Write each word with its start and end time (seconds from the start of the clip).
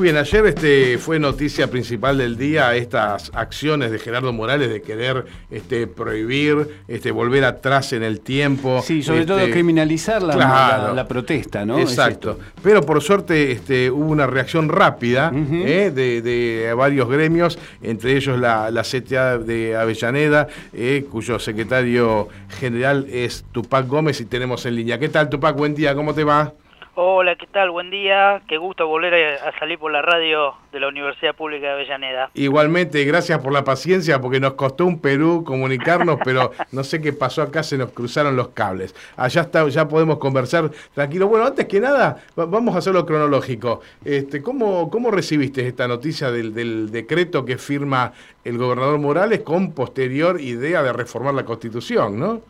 Muy 0.00 0.06
bien, 0.06 0.16
ayer 0.16 0.46
este, 0.46 0.96
fue 0.96 1.18
noticia 1.18 1.70
principal 1.70 2.16
del 2.16 2.38
día 2.38 2.74
estas 2.74 3.30
acciones 3.34 3.90
de 3.90 3.98
Gerardo 3.98 4.32
Morales 4.32 4.70
de 4.70 4.80
querer 4.80 5.26
este, 5.50 5.86
prohibir, 5.86 6.68
este, 6.88 7.10
volver 7.10 7.44
atrás 7.44 7.92
en 7.92 8.02
el 8.02 8.20
tiempo. 8.20 8.80
Sí, 8.82 9.02
sobre 9.02 9.26
todo 9.26 9.40
este, 9.40 9.50
criminalizar 9.52 10.22
la, 10.22 10.32
claro. 10.32 10.86
la- 10.86 10.94
la 10.94 11.06
protesta, 11.06 11.66
¿no? 11.66 11.78
Exacto. 11.78 12.30
Es. 12.40 12.62
Pero 12.62 12.80
por 12.80 13.02
suerte 13.02 13.52
este, 13.52 13.90
hubo 13.90 14.06
una 14.10 14.26
reacción 14.26 14.70
rápida 14.70 15.30
eh, 15.34 15.92
de, 15.94 16.22
de 16.22 16.72
varios 16.72 17.06
gremios, 17.06 17.58
entre 17.82 18.16
ellos 18.16 18.38
la, 18.40 18.70
la 18.70 18.84
CTA 18.84 19.36
de 19.36 19.76
Avellaneda, 19.76 20.48
eh, 20.72 21.04
cuyo 21.10 21.38
secretario 21.38 22.28
general 22.58 23.06
es 23.12 23.44
Tupac 23.52 23.86
Gómez 23.86 24.18
y 24.22 24.24
tenemos 24.24 24.64
en 24.64 24.76
línea. 24.76 24.98
¿Qué 24.98 25.10
tal 25.10 25.28
Tupac? 25.28 25.54
Buen 25.58 25.74
día, 25.74 25.94
¿cómo 25.94 26.14
te 26.14 26.24
va? 26.24 26.54
Hola, 26.96 27.36
¿qué 27.36 27.46
tal? 27.46 27.70
Buen 27.70 27.88
día. 27.88 28.42
Qué 28.48 28.58
gusto 28.58 28.86
volver 28.88 29.38
a, 29.40 29.58
salir 29.58 29.78
por 29.78 29.92
la 29.92 30.02
radio 30.02 30.54
de 30.72 30.80
la 30.80 30.88
Universidad 30.88 31.34
Pública 31.36 31.68
de 31.68 31.72
Avellaneda. 31.74 32.30
Igualmente, 32.34 33.04
gracias 33.04 33.38
por 33.38 33.52
la 33.52 33.62
paciencia, 33.62 34.20
porque 34.20 34.40
nos 34.40 34.54
costó 34.54 34.84
un 34.86 35.00
Perú 35.00 35.44
comunicarnos, 35.46 36.18
pero 36.24 36.50
no 36.72 36.82
sé 36.82 37.00
qué 37.00 37.12
pasó 37.12 37.42
acá, 37.42 37.62
se 37.62 37.78
nos 37.78 37.92
cruzaron 37.92 38.34
los 38.36 38.48
cables. 38.48 38.94
Allá 39.16 39.42
está, 39.42 39.66
ya 39.68 39.86
podemos 39.88 40.18
conversar 40.18 40.70
tranquilo. 40.92 41.28
Bueno, 41.28 41.46
antes 41.46 41.66
que 41.66 41.80
nada, 41.80 42.22
va- 42.38 42.46
vamos 42.46 42.74
a 42.74 42.78
hacerlo 42.78 43.06
cronológico. 43.06 43.80
Este, 44.04 44.42
¿cómo, 44.42 44.90
¿Cómo 44.90 45.12
recibiste 45.12 45.66
esta 45.66 45.86
noticia 45.86 46.30
del, 46.32 46.52
del 46.52 46.90
decreto 46.90 47.44
que 47.44 47.56
firma 47.56 48.12
el 48.44 48.58
gobernador 48.58 48.98
Morales 48.98 49.40
con 49.40 49.72
posterior 49.72 50.40
idea 50.40 50.82
de 50.82 50.92
reformar 50.92 51.34
la 51.34 51.44
Constitución, 51.44 52.18
no? 52.18 52.40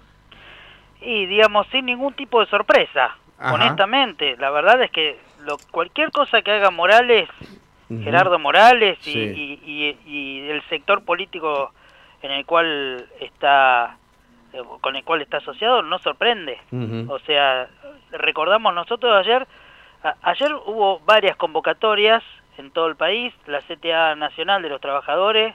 Y 1.03 1.25
digamos, 1.27 1.67
sin 1.73 1.87
ningún 1.87 2.13
tipo 2.13 2.41
de 2.41 2.47
sorpresa, 2.47 3.17
Ajá. 3.41 3.55
honestamente. 3.55 4.37
La 4.37 4.51
verdad 4.51 4.81
es 4.83 4.91
que 4.91 5.19
lo, 5.41 5.57
cualquier 5.71 6.11
cosa 6.13 6.43
que 6.43 6.53
haga 6.53 6.71
Morales. 6.71 7.29
Gerardo 8.05 8.39
Morales 8.39 8.99
y, 9.05 9.13
Sí. 9.13 9.19
y- 9.19 9.61
y- 9.67 9.99
y 10.07 10.49
el 10.49 10.63
sector 10.69 11.05
político 11.05 11.73
en 12.23 12.31
el 12.31 12.47
cual 12.47 13.05
está 13.19 13.97
eh, 14.53 14.63
con 14.81 14.95
el 14.97 15.03
cual 15.05 15.23
está 15.23 15.39
asociado 15.39 15.83
no 15.83 15.99
sorprende. 16.01 16.59
O 17.09 17.19
sea, 17.21 17.69
recordamos 18.13 18.75
nosotros 18.75 19.13
ayer, 19.17 19.47
a- 20.05 20.15
ayer 20.23 20.53
hubo 20.67 20.99
varias 21.01 21.37
convocatorias 21.37 22.23
en 22.59 22.71
todo 22.73 22.87
el 22.89 22.95
país, 22.97 23.33
la 23.47 23.61
CTA 23.63 24.15
Nacional 24.17 24.61
de 24.63 24.69
los 24.69 24.81
Trabajadores 24.81 25.55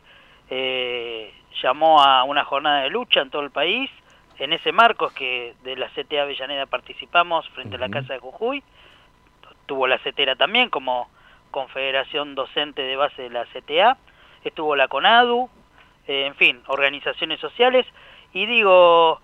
eh, 0.50 1.34
llamó 1.62 2.02
a 2.02 2.24
una 2.24 2.44
jornada 2.46 2.82
de 2.84 2.90
lucha 2.90 3.22
en 3.22 3.30
todo 3.30 3.42
el 3.44 3.52
país, 3.52 3.90
en 4.40 4.54
ese 4.54 4.72
marco 4.72 5.08
es 5.08 5.14
que 5.14 5.54
de 5.64 5.76
la 5.76 5.90
CTA 5.90 6.24
Avellaneda 6.24 6.66
participamos 6.66 7.48
frente 7.50 7.76
a 7.76 7.80
la. 7.80 7.90
Casa 7.90 8.14
de 8.14 8.20
Jujuy, 8.20 8.64
tuvo 9.66 9.88
la 9.88 10.00
CETERA 10.00 10.36
también 10.36 10.70
como 10.70 11.10
confederación 11.52 12.36
docente 12.36 12.82
de 12.82 12.96
base 12.96 13.22
de 13.22 13.30
la 13.30 13.46
CTA, 13.46 13.98
estuvo 14.44 14.76
la 14.76 14.88
CONADU, 14.88 15.50
eh, 16.08 16.26
en 16.26 16.36
fin, 16.36 16.62
organizaciones 16.68 17.40
sociales, 17.40 17.86
y 18.34 18.46
digo, 18.46 19.22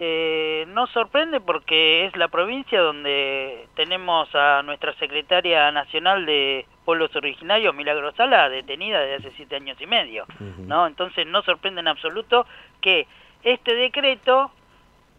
eh, 0.00 0.64
no 0.68 0.86
sorprende 0.88 1.40
porque 1.40 2.06
es 2.06 2.16
la 2.16 2.28
provincia 2.28 2.80
donde 2.80 3.68
tenemos 3.74 4.28
a 4.34 4.62
nuestra 4.62 4.92
secretaria 4.94 5.70
nacional 5.70 6.26
de 6.26 6.66
pueblos 6.84 7.14
originarios, 7.14 7.74
Milagro 7.74 8.12
Sala, 8.12 8.48
detenida 8.48 9.00
desde 9.00 9.28
hace 9.28 9.36
siete 9.36 9.56
años 9.56 9.80
y 9.80 9.86
medio, 9.86 10.26
¿no? 10.58 10.86
Entonces 10.86 11.26
no 11.26 11.42
sorprende 11.42 11.80
en 11.80 11.88
absoluto 11.88 12.46
que 12.80 13.06
este 13.42 13.74
decreto 13.74 14.50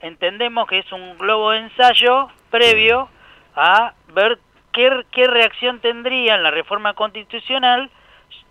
entendemos 0.01 0.67
que 0.67 0.79
es 0.79 0.91
un 0.91 1.17
globo 1.17 1.51
de 1.51 1.59
ensayo 1.59 2.29
previo 2.49 3.09
a 3.55 3.93
ver 4.13 4.39
qué, 4.71 5.05
qué 5.11 5.27
reacción 5.27 5.79
tendría 5.79 6.35
en 6.35 6.43
la 6.43 6.51
reforma 6.51 6.93
constitucional 6.93 7.89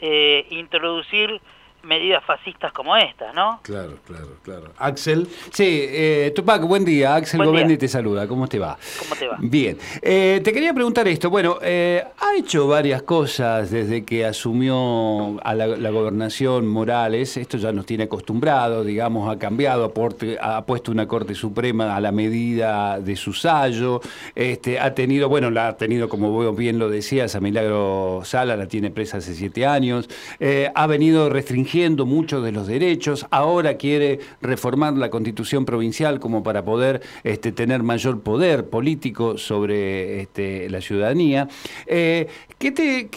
eh, 0.01 0.47
introducir 0.51 1.41
medidas 1.89 2.23
fascistas 2.25 2.71
como 2.73 2.95
esta, 2.97 3.33
¿no? 3.33 3.61
Claro, 3.63 3.95
claro, 4.07 4.29
claro. 4.45 4.65
Axel. 4.77 5.27
Sí, 5.51 5.87
eh, 5.89 6.33
Tupac, 6.37 6.63
buen 6.63 6.85
día. 6.85 7.15
Axel 7.15 7.39
Buen 7.39 7.51
Govendi 7.51 7.73
día. 7.75 7.79
te 7.79 7.89
saluda. 7.89 8.29
¿Cómo 8.29 8.47
te 8.47 8.59
va? 8.59 8.77
¿Cómo 9.01 9.17
te 9.17 9.27
va? 9.27 9.37
Bien. 9.41 9.79
Eh, 10.03 10.41
te 10.45 10.53
quería 10.53 10.75
preguntar 10.75 11.09
esto. 11.09 11.31
Bueno, 11.31 11.57
eh, 11.63 12.05
ha 12.19 12.37
hecho 12.37 12.69
varias 12.69 13.03
cosas 13.03 13.71
desde 13.71 14.05
que 14.05 14.27
asumió 14.27 15.41
a 15.43 15.55
la, 15.55 15.67
la 15.67 15.91
gobernación 15.91 16.67
Morales. 16.67 17.39
Esto 17.39 17.57
ya 17.57 17.73
nos 17.73 17.87
tiene 17.87 18.05
acostumbrados, 18.05 18.85
digamos, 18.85 19.35
ha 19.35 19.39
cambiado, 19.39 19.91
ha 20.43 20.67
puesto 20.67 20.93
una 20.93 21.09
Corte 21.09 21.35
Suprema 21.35 21.97
a 21.97 22.01
la 22.01 22.13
medida 22.13 23.01
de 23.01 23.17
su 23.17 23.33
sallo. 23.33 24.03
Este, 24.35 24.79
ha 24.79 24.95
tenido, 24.95 25.31
bueno, 25.31 25.51
la 25.51 25.69
ha 25.69 25.77
tenido, 25.79 26.11
como 26.11 26.53
bien 26.53 26.79
lo 26.79 26.91
decías, 26.91 27.35
a 27.35 27.41
Milagro 27.41 28.21
Sala, 28.25 28.57
la 28.57 28.67
tiene 28.67 28.91
presa 28.91 29.17
hace 29.17 29.35
siete 29.35 29.65
años. 29.65 30.09
Eh, 30.39 30.71
ha 30.75 30.87
venido 30.87 31.31
restringiendo 31.31 31.78
muchos 31.87 32.45
de 32.45 32.53
los 32.53 32.67
derechos. 32.67 33.27
Ahora 33.31 33.77
quiere 33.77 34.19
reformar 34.43 34.95
la 34.95 35.11
constitución 35.11 35.65
provincial 35.65 36.19
como 36.21 36.43
para 36.43 36.65
poder 36.65 37.01
este, 37.25 37.53
tener 37.53 37.83
mayor 37.83 38.21
poder 38.21 38.67
político 38.69 39.39
sobre 39.39 40.21
este, 40.23 40.69
la 40.71 40.81
ciudadanía. 40.81 41.49
Eh, 41.87 42.27
¿qué, 42.59 42.75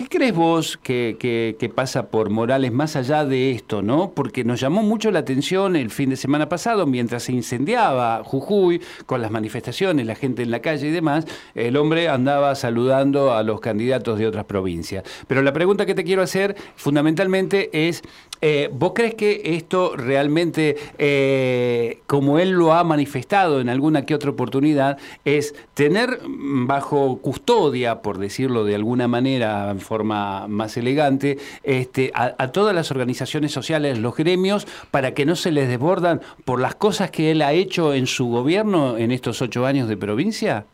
crees 0.09 0.35
vos 0.35 0.77
que- 0.81 1.55
que 1.59 1.69
pasa 1.69 2.09
por 2.09 2.29
Morales 2.29 2.71
más 2.71 2.95
allá 2.95 3.25
de 3.25 3.51
esto? 3.51 3.81
¿no? 3.81 4.11
Porque 4.11 4.43
nos 4.43 4.59
llamó 4.59 4.83
mucho 4.83 5.09
la 5.11 5.19
atención 5.19 5.75
el 5.75 5.89
fin 5.89 6.09
de 6.11 6.15
semana 6.15 6.47
pasado, 6.47 6.85
mientras 6.85 7.23
se 7.23 7.31
incendiaba 7.31 8.23
Jujuy 8.23 8.81
con 9.05 9.21
las 9.21 9.31
manifestaciones, 9.31 10.05
la 10.05 10.15
gente 10.15 10.43
en 10.43 10.51
la 10.51 10.59
calle 10.59 10.87
y 10.87 10.91
demás, 10.91 11.25
el 11.55 11.77
hombre 11.77 12.09
andaba 12.09 12.53
saludando 12.55 13.33
a 13.33 13.41
los 13.43 13.59
candidatos 13.59 14.19
de 14.19 14.27
otras 14.27 14.45
provincias. 14.45 15.03
Pero 15.27 15.41
la 15.41 15.53
pregunta 15.53 15.85
que 15.85 15.95
te 15.95 16.03
quiero 16.03 16.21
hacer 16.21 16.55
fundamentalmente 16.75 17.69
es, 17.87 18.01
eh, 18.41 18.69
¿vos 18.71 18.93
crees 18.95 19.15
que 19.15 19.41
esto 19.55 19.95
realmente, 19.95 20.75
eh, 20.97 21.99
como 22.07 22.39
él 22.39 22.51
lo 22.51 22.73
ha 22.73 22.83
manifestado 22.83 23.61
en 23.61 23.69
alguna 23.69 24.05
que 24.05 24.15
otra 24.15 24.31
oportunidad, 24.31 24.97
es 25.25 25.55
tener 25.73 26.19
bajo 26.25 27.19
custodia, 27.21 28.01
por 28.01 28.17
decirlo 28.17 28.63
de 28.63 28.75
alguna 28.75 29.07
manera, 29.07 29.69
en 29.69 29.79
forma 29.79 30.47
más 30.47 30.75
elegante, 30.77 31.37
este, 31.63 32.11
a, 32.15 32.35
a 32.37 32.51
todas 32.51 32.75
las 32.75 32.91
organizaciones 32.91 33.51
sociales, 33.51 33.99
los 33.99 34.15
gremios, 34.15 34.65
para 34.91 35.13
que 35.13 35.25
no 35.25 35.35
se 35.35 35.51
les 35.51 35.69
desbordan 35.69 36.21
por 36.45 36.59
las 36.59 36.75
cosas 36.75 37.11
que 37.11 37.31
él 37.31 37.41
ha 37.41 37.53
hecho 37.53 37.93
en 37.93 38.07
su 38.07 38.27
gobierno 38.29 38.97
en 38.97 39.11
estos 39.11 39.41
ocho 39.41 39.65
años 39.65 39.87
de 39.87 39.97
provincia? 39.97 40.65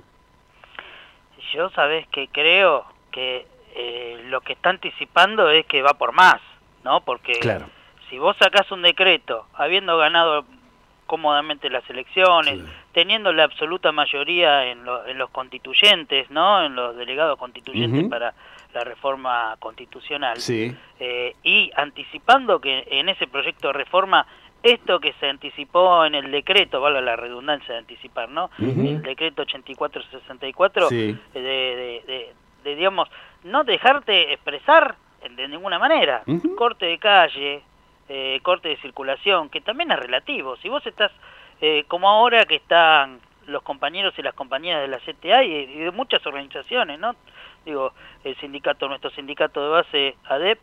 Yo 1.54 1.70
sabes 1.72 2.08
que 2.10 2.28
creo 2.28 2.86
que 3.12 3.46
eh, 3.76 4.22
lo 4.26 4.42
que 4.42 4.54
está 4.54 4.70
anticipando 4.70 5.50
es 5.50 5.66
que 5.66 5.82
va 5.82 5.94
por 5.94 6.14
más, 6.14 6.42
¿no? 6.88 7.02
Porque 7.02 7.34
Claro. 7.34 7.66
si 8.10 8.18
vos 8.18 8.36
sacás 8.40 8.72
un 8.72 8.82
decreto, 8.82 9.46
habiendo 9.54 9.98
ganado 9.98 10.46
cómodamente 11.06 11.70
las 11.70 11.88
elecciones, 11.90 12.60
teniendo 12.94 13.32
la 13.34 13.44
absoluta 13.44 13.92
mayoría 13.92 14.66
en, 14.66 14.84
lo- 14.86 15.06
en 15.06 15.18
los 15.18 15.30
constituyentes, 15.30 16.30
¿no? 16.32 16.64
En 16.66 16.76
los 16.76 16.96
delegados 16.96 17.38
constituyentes 17.38 18.10
para 18.10 18.34
la 18.74 18.84
reforma 18.84 19.56
constitucional, 19.60 20.38
Sí. 20.38 20.76
eh, 21.00 21.34
y 21.44 21.72
anticipando 21.76 22.60
que 22.60 22.86
en 22.90 23.10
ese 23.10 23.28
proyecto 23.28 23.68
de 23.68 23.74
reforma 23.74 24.26
esto 24.64 25.00
que 25.00 25.14
se 25.20 25.30
anticipó 25.30 26.04
en 26.06 26.16
el 26.16 26.32
decreto, 26.32 26.82
valga 26.82 27.00
la 27.02 27.16
redundancia 27.16 27.74
de 27.74 27.80
anticipar, 27.80 28.28
¿no? 28.30 28.46
Ujú. 28.60 28.82
El 28.82 29.02
decreto 29.02 29.44
8464 29.44 30.90
Sí. 30.90 31.18
de, 31.34 31.42
de, 31.42 32.04
de- 32.08 32.34
de, 32.64 32.76
digamos, 32.76 33.08
no 33.44 33.64
dejarte 33.64 34.34
expresar 34.34 34.96
de 35.22 35.48
ninguna 35.48 35.80
manera. 35.80 36.24
Corte 36.56 36.86
de 36.86 36.98
calle, 36.98 37.62
eh, 38.10 38.40
corte 38.44 38.70
de 38.70 38.78
circulación, 38.78 39.50
que 39.50 39.62
también 39.62 39.92
es 39.92 40.00
relativo. 40.00 40.56
Si 40.58 40.70
vos 40.70 40.86
estás, 40.86 41.12
eh, 41.62 41.84
como 41.88 42.10
ahora 42.10 42.46
que 42.46 42.56
están 42.56 43.20
los 43.48 43.64
compañeros 43.64 44.14
y 44.18 44.22
las 44.22 44.34
compañeras 44.34 44.82
de 44.82 44.88
la 44.88 45.00
CTA 45.00 45.44
y, 45.44 45.54
y 45.54 45.80
de 45.80 45.92
muchas 45.92 46.26
organizaciones, 46.26 47.00
¿no? 47.00 47.16
Digo, 47.66 47.94
el 48.24 48.36
sindicato, 48.38 48.88
nuestro 48.88 49.10
sindicato 49.12 49.62
de 49.62 49.70
base 49.70 50.16
ADEP, 50.26 50.60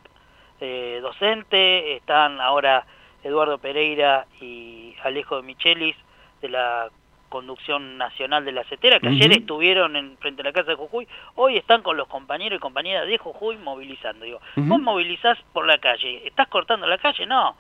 eh, 0.60 1.00
docente, 1.02 1.96
están 1.96 2.40
ahora 2.40 2.86
Eduardo 3.22 3.58
Pereira 3.58 4.26
y 4.40 4.94
Alejo 5.02 5.36
de 5.36 5.42
Michelis 5.42 5.96
de 6.40 6.48
la 6.48 6.88
conducción 7.34 7.98
nacional 7.98 8.44
de 8.44 8.52
la 8.52 8.62
CETERA, 8.62 9.00
que 9.00 9.08
ayer 9.08 9.32
estuvieron 9.32 9.96
en, 9.96 10.16
frente 10.18 10.42
a 10.42 10.44
la 10.44 10.52
Casa 10.52 10.70
de 10.70 10.76
Jujuy, 10.76 11.08
hoy 11.34 11.56
están 11.56 11.82
con 11.82 11.96
los 11.96 12.06
compañeros 12.06 12.58
y 12.58 12.60
compañeras 12.60 13.08
de 13.08 13.18
Jujuy 13.18 13.56
movilizando. 13.56 14.24
Digo, 14.24 14.38
vos 14.54 14.80
movilizás 14.80 15.36
por 15.52 15.66
la 15.66 15.78
calle, 15.78 16.24
¿estás 16.24 16.46
cortando 16.46 16.86
la 16.86 16.96
calle? 16.98 17.26
No, 17.26 17.56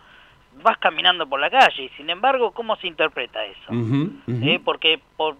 vas 0.62 0.78
caminando 0.78 1.26
por 1.26 1.40
la 1.40 1.50
calle, 1.50 1.90
sin 1.96 2.08
embargo, 2.08 2.52
¿cómo 2.52 2.76
se 2.76 2.86
interpreta 2.86 3.44
eso? 3.44 3.72
¿Eh? 4.28 4.60
Porque 4.64 5.00
por 5.16 5.34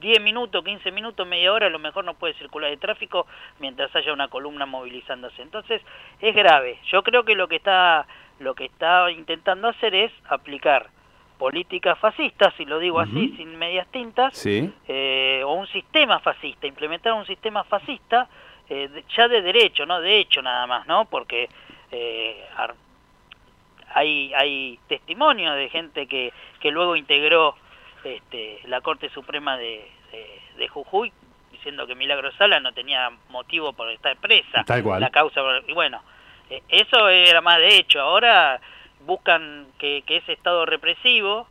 10 0.00 0.20
minutos, 0.20 0.62
15 0.62 0.92
minutos, 0.92 1.26
media 1.26 1.50
hora, 1.50 1.68
a 1.68 1.70
lo 1.70 1.78
mejor 1.78 2.04
no 2.04 2.12
puede 2.12 2.34
circular 2.34 2.70
el 2.70 2.78
tráfico 2.78 3.26
mientras 3.60 3.96
haya 3.96 4.12
una 4.12 4.28
columna 4.28 4.66
movilizándose. 4.66 5.40
Entonces, 5.40 5.80
es 6.20 6.34
grave. 6.34 6.78
Yo 6.92 7.02
creo 7.02 7.24
que 7.24 7.34
lo 7.34 7.48
que 7.48 7.56
está, 7.56 8.06
lo 8.40 8.54
que 8.54 8.66
está 8.66 9.10
intentando 9.10 9.68
hacer 9.68 9.94
es 9.94 10.12
aplicar 10.28 10.90
políticas 11.40 11.98
fascistas, 11.98 12.52
si 12.58 12.66
lo 12.66 12.78
digo 12.78 13.00
así, 13.00 13.32
sin 13.38 13.56
medias 13.56 13.88
tintas, 13.90 14.46
eh, 14.46 15.42
o 15.42 15.54
un 15.54 15.66
sistema 15.68 16.20
fascista, 16.20 16.66
implementar 16.66 17.14
un 17.14 17.24
sistema 17.24 17.64
fascista 17.64 18.28
eh, 18.68 19.04
ya 19.16 19.26
de 19.26 19.40
derecho, 19.40 19.86
no 19.86 20.02
de 20.02 20.18
hecho 20.18 20.42
nada 20.42 20.66
más, 20.66 20.86
¿no? 20.86 21.06
Porque 21.06 21.48
eh, 21.90 22.44
hay, 23.94 24.34
hay 24.34 24.78
testimonios 24.86 25.56
de 25.56 25.70
gente 25.70 26.06
que, 26.06 26.30
que 26.60 26.70
luego 26.70 26.94
integró 26.94 27.56
este, 28.04 28.60
la 28.66 28.82
Corte 28.82 29.08
Suprema 29.08 29.56
de, 29.56 29.90
de, 30.58 30.68
Jujuy 30.68 31.10
diciendo 31.52 31.86
que 31.86 31.94
Milagro 31.94 32.32
Sala 32.32 32.60
no 32.60 32.74
tenía 32.74 33.10
motivo 33.30 33.72
por 33.72 33.90
estar 33.90 34.14
presa. 34.18 34.62
Tal 34.64 34.82
cual. 34.82 35.00
La 35.00 35.08
causa, 35.08 35.40
y 35.66 35.72
bueno, 35.72 36.02
eh, 36.50 36.62
eso 36.68 37.08
era 37.08 37.40
más 37.40 37.56
de 37.56 37.78
hecho. 37.78 37.98
Ahora 37.98 38.60
buscan 39.06 39.66
que, 39.78 40.02
que 40.06 40.18
ese 40.18 40.32
estado 40.32 40.66
represivo, 40.66 41.46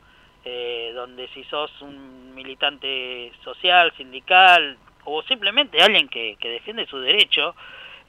eh, 0.46 0.92
donde 0.96 1.28
si 1.30 1.44
sos 1.46 1.72
un 1.82 2.34
militante 2.34 3.32
social, 3.44 3.94
sindical, 3.98 4.78
o 5.06 5.22
simplemente 5.24 5.82
alguien 5.82 6.08
que, 6.08 6.38
que 6.40 6.50
defiende 6.50 6.86
su 6.86 7.00
derecho, 7.00 7.56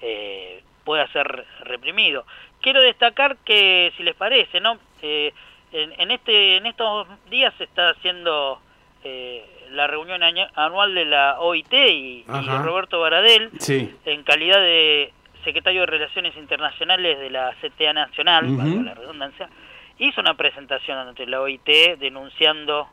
eh, 0.01 0.63
pueda 0.85 1.07
ser 1.09 1.47
reprimido. 1.63 2.25
Quiero 2.61 2.81
destacar 2.81 3.37
que, 3.39 3.93
si 3.97 4.03
les 4.03 4.15
parece, 4.15 4.61
¿no? 4.61 4.79
Eh, 5.03 5.33
en, 5.73 6.11
este, 6.11 6.57
en 6.57 6.67
estos 6.67 7.07
días 7.31 7.55
se 7.57 7.65
está 7.65 7.91
haciendo 7.91 8.61
la 9.71 9.87
reunión 9.87 10.21
anual 10.55 10.95
de 10.95 11.05
la 11.05 11.41
OIT 11.41 11.73
y, 11.73 12.25
Roberto 12.27 13.01
Baradel, 13.01 13.51
en 14.05 14.23
calidad 14.25 14.61
de 14.61 15.13
secretario 15.45 15.81
de 15.81 15.87
Relaciones 15.87 16.37
Internacionales 16.37 17.19
de 17.19 17.31
la 17.31 17.55
CTA 17.61 17.93
Nacional, 17.93 18.85
la 18.85 18.95
redundancia, 18.95 19.49
hizo 19.99 20.21
una 20.21 20.35
presentación 20.35 20.99
ante 20.99 21.27
la 21.27 21.41
OIT 21.41 21.99
denunciando 21.99 22.89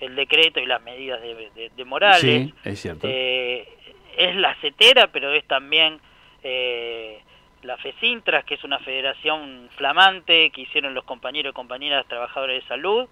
el 0.00 0.14
decreto 0.14 0.60
y 0.60 0.66
las 0.66 0.82
medidas 0.82 1.20
de, 1.20 1.84
Morales. 1.84 2.20
Sí, 2.20 2.54
es 2.64 2.80
cierto. 2.80 3.06
Eh, 3.10 3.68
es 4.16 4.36
la 4.36 4.54
CETERA, 4.56 5.08
pero 5.08 5.32
es 5.32 5.44
también 5.46 6.00
eh, 6.42 7.20
la 7.62 7.76
FECINTRAS, 7.76 8.44
que 8.44 8.54
es 8.54 8.64
una 8.64 8.78
federación 8.78 9.68
flamante 9.76 10.50
que 10.50 10.62
hicieron 10.62 10.94
los 10.94 11.04
compañeros 11.04 11.52
y 11.52 11.54
compañeras 11.54 12.06
trabajadores 12.06 12.62
de 12.62 12.68
salud. 12.68 13.08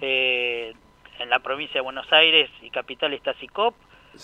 Eh, 0.00 0.74
en 1.18 1.30
la 1.30 1.38
provincia 1.38 1.74
de 1.74 1.80
Buenos 1.80 2.12
Aires 2.12 2.50
y 2.62 2.70
capital 2.70 3.14
está 3.14 3.34
CICOP, 3.34 3.74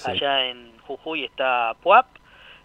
allá 0.04 0.46
en 0.46 0.76
Jujuy 0.80 1.24
está 1.24 1.74
PUAP. 1.82 2.06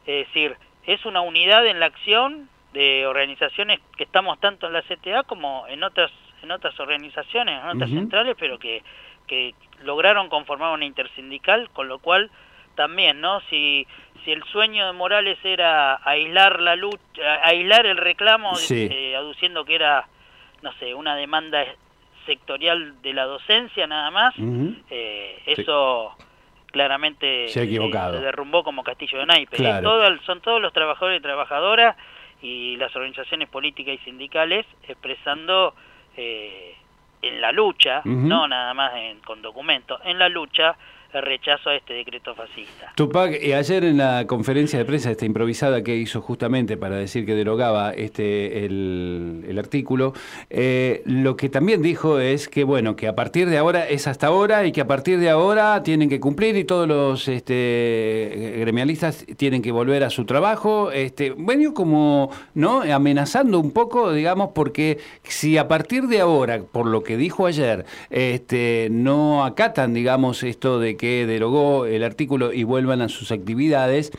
Es 0.05 0.27
decir, 0.27 0.55
es 0.87 1.05
una 1.05 1.21
unidad 1.21 1.67
en 1.67 1.79
la 1.79 1.85
acción 1.85 2.49
de 2.73 3.05
organizaciones 3.05 3.79
que 3.95 4.05
estamos 4.05 4.39
tanto 4.39 4.67
en 4.67 4.73
la 4.73 4.81
CTA 4.81 5.23
como 5.23 5.65
en 5.67 5.83
otras 5.83 6.11
en 6.43 6.51
otras 6.51 6.79
organizaciones, 6.79 7.61
en 7.61 7.69
otras 7.69 7.89
centrales, 7.89 8.35
pero 8.39 8.59
que, 8.59 8.83
que 9.25 9.55
lograron 9.83 10.29
conformar 10.29 10.71
una 10.71 10.85
intersindical, 10.85 11.69
con 11.71 11.87
lo 11.87 11.99
cual 11.99 12.29
también, 12.75 13.19
¿no? 13.21 13.41
Si, 13.49 13.87
si 14.23 14.31
el 14.31 14.43
sueño 14.45 14.85
de 14.85 14.93
Morales 14.93 15.39
era 15.43 15.99
aislar 16.03 16.61
la 16.61 16.75
lucha, 16.75 17.41
aislar 17.43 17.87
el 17.87 17.97
reclamo, 17.97 18.51
eh, 18.69 19.15
aduciendo 19.15 19.65
que 19.65 19.75
era, 19.75 20.07
no 20.61 20.71
sé, 20.73 20.93
una 20.93 21.15
demanda 21.15 21.65
sectorial 22.25 23.01
de 23.01 23.13
la 23.13 23.25
docencia 23.25 23.87
nada 23.87 24.11
más, 24.11 24.35
eh, 24.89 25.41
eso 25.47 26.15
claramente 26.77 27.47
se, 27.47 27.59
ha 27.59 27.63
equivocado. 27.63 28.21
derrumbó 28.21 28.63
como 28.63 28.83
castillo 28.83 29.17
de 29.17 29.25
naipes. 29.25 29.59
son 30.25 30.41
todos 30.41 30.61
los 30.61 30.71
trabajadores 30.73 31.19
y 31.19 31.23
trabajadoras 31.23 31.97
y 32.41 32.77
las 32.77 32.95
organizaciones 32.95 33.49
políticas 33.49 33.95
y 33.95 33.97
sindicales 34.05 34.63
expresando 34.87 35.73
eh, 36.15 36.75
en 37.23 37.41
la 37.41 37.51
lucha, 37.51 38.01
no 38.05 38.47
nada 38.47 38.75
más 38.75 38.91
con 39.25 39.41
documentos, 39.41 39.99
en 40.05 40.19
la 40.19 40.29
lucha 40.29 40.75
rechazo 41.21 41.69
a 41.69 41.75
este 41.75 41.93
decreto 41.93 42.33
fascista. 42.35 42.93
Tupac, 42.95 43.41
y 43.41 43.53
ayer 43.53 43.83
en 43.83 43.97
la 43.97 44.25
conferencia 44.27 44.79
de 44.79 44.85
prensa, 44.85 45.11
esta 45.11 45.25
improvisada 45.25 45.83
que 45.83 45.95
hizo 45.95 46.21
justamente 46.21 46.77
para 46.77 46.97
decir 46.97 47.25
que 47.25 47.35
derogaba 47.35 47.91
este 47.91 48.65
el, 48.65 49.55
artículo, 49.57 50.13
eh, 50.49 51.01
lo 51.05 51.35
que 51.35 51.49
también 51.49 51.81
dijo 51.81 52.19
es 52.19 52.47
que 52.47 52.63
bueno, 52.63 52.95
que 52.95 53.07
a 53.07 53.15
partir 53.15 53.49
de 53.49 53.57
ahora 53.57 53.87
es 53.87 54.07
hasta 54.07 54.27
ahora 54.27 54.65
y 54.65 54.71
que 54.71 54.81
a 54.81 54.87
partir 54.87 55.19
de 55.19 55.29
ahora 55.29 55.81
tienen 55.83 56.09
que 56.09 56.19
cumplir 56.19 56.55
y 56.57 56.63
todos 56.63 56.87
los 56.87 57.27
este, 57.27 58.55
gremialistas 58.59 59.25
tienen 59.35 59.61
que 59.61 59.71
volver 59.71 60.03
a 60.03 60.09
su 60.09 60.25
trabajo. 60.25 60.91
Este, 60.91 61.31
bueno, 61.31 61.73
como 61.73 62.29
no 62.53 62.81
amenazando 62.81 63.59
un 63.59 63.71
poco, 63.71 64.11
digamos, 64.11 64.51
porque 64.53 64.99
si 65.23 65.57
a 65.57 65.67
partir 65.67 66.07
de 66.07 66.21
ahora, 66.21 66.61
por 66.63 66.85
lo 66.85 67.03
que 67.03 67.17
dijo 67.17 67.45
ayer, 67.45 67.85
este, 68.09 68.89
no 68.91 69.43
acatan, 69.43 69.93
digamos, 69.93 70.43
esto 70.43 70.79
de 70.79 70.97
que 70.97 71.06
derogó 71.25 71.85
el 71.85 72.03
artículo 72.03 72.53
y 72.53 72.63
vuelvan 72.63 73.01
a 73.01 73.09
sus 73.09 73.31
actividades, 73.31 74.11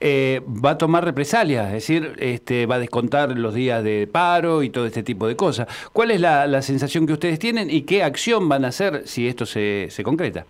eh, 0.00 0.42
va 0.46 0.70
a 0.70 0.78
tomar 0.78 1.04
represalias, 1.04 1.66
es 1.68 1.72
decir, 1.72 2.14
este, 2.18 2.66
va 2.66 2.74
a 2.74 2.78
descontar 2.78 3.30
los 3.38 3.54
días 3.54 3.82
de 3.82 4.06
paro 4.06 4.62
y 4.62 4.70
todo 4.70 4.86
este 4.86 5.02
tipo 5.02 5.26
de 5.26 5.36
cosas. 5.36 5.66
¿Cuál 5.92 6.10
es 6.10 6.20
la, 6.20 6.62
sensación 6.62 7.06
que 7.06 7.14
ustedes 7.14 7.38
tienen 7.38 7.70
y 7.70 7.82
qué 7.82 8.02
acción 8.02 8.48
van 8.48 8.64
a 8.64 8.68
hacer 8.68 9.06
si 9.06 9.28
esto 9.28 9.46
se, 9.46 9.88
se 9.90 10.02
concreta? 10.02 10.44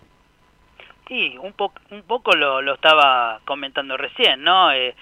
Sí, 1.07 1.37
un, 1.37 1.53
un 1.91 2.01
poco 2.03 2.35
lo, 2.35 2.61
lo, 2.61 2.73
estaba 2.73 3.39
comentando 3.45 3.95
recién, 3.95 4.43
¿no? 4.43 4.71
Eh, 4.71 4.95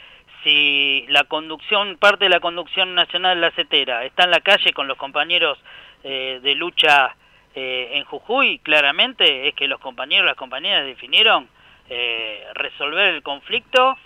si 0.44 1.06
la 1.07 1.24
conducción, 1.24 1.97
parte 1.97 2.25
de 2.25 2.29
la 2.29 2.39
conducción 2.39 2.94
nacional 2.94 3.38
de 3.38 3.41
la 3.41 3.51
CETERA 3.51 4.06
está 4.06 4.25
en 4.25 4.31
la 4.31 4.41
calle 4.41 4.74
con 4.74 4.88
los 4.88 4.97
compañeros 4.97 5.57
eh, 6.03 6.39
de 6.44 6.56
lucha 6.56 7.15
eh, 7.55 7.97
en 7.97 8.03
Jujuy 8.05 8.59
claramente 8.59 9.47
es 9.47 9.53
que 9.53 9.67
los 9.67 9.79
compañeros 9.79 10.25
y 10.25 10.27
las 10.27 10.38
compañeras 10.38 10.85
definieron 10.85 11.47
eh, 11.89 12.44
resolver 12.55 13.13
el 13.13 13.21
conflicto, 13.21 13.97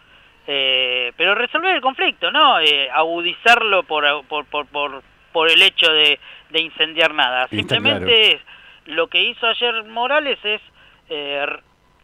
eh, 0.48 1.14
pero 1.16 1.34
resolver 1.34 1.76
el 1.76 1.82
conflicto, 1.82 2.32
¿no? 2.32 2.56
agudizarlo 2.94 3.84
por, 3.84 4.26
por, 4.26 4.46
por, 4.46 5.04
por, 5.32 5.50
el 5.50 5.62
hecho 5.62 5.92
de, 5.92 6.20
de 6.50 6.62
incendiar 6.62 7.14
nada. 7.14 7.48
Simplemente 7.48 8.42
lo 8.86 9.08
que 9.08 9.24
hizo 9.24 9.48
ayer 9.48 9.84
Morales 9.86 10.40
es 10.44 10.62